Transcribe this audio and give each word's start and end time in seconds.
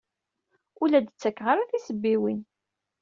Ur 0.81 0.87
la 0.89 0.99
d-ttakeɣ 0.99 1.47
ara 1.49 1.69
tisebbiwin. 1.69 2.41